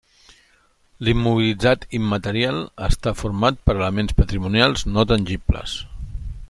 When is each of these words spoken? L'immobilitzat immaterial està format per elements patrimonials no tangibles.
L'immobilitzat 1.07 1.85
immaterial 1.99 2.57
està 2.89 3.15
format 3.21 3.63
per 3.69 3.77
elements 3.77 4.19
patrimonials 4.23 4.87
no 4.97 5.07
tangibles. 5.13 5.81